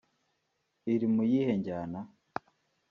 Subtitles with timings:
[0.93, 1.99] Iri mu yihe njyana